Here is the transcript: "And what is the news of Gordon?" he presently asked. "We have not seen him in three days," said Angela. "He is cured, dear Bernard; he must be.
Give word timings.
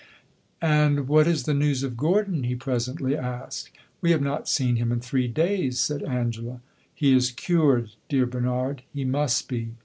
"And 0.63 1.07
what 1.07 1.27
is 1.27 1.43
the 1.43 1.53
news 1.53 1.83
of 1.83 1.95
Gordon?" 1.95 2.41
he 2.43 2.55
presently 2.55 3.15
asked. 3.15 3.69
"We 4.01 4.09
have 4.09 4.21
not 4.23 4.49
seen 4.49 4.77
him 4.77 4.91
in 4.91 4.99
three 4.99 5.27
days," 5.27 5.77
said 5.77 6.01
Angela. 6.01 6.59
"He 6.95 7.13
is 7.15 7.29
cured, 7.29 7.91
dear 8.09 8.25
Bernard; 8.25 8.81
he 8.91 9.05
must 9.05 9.47
be. 9.47 9.73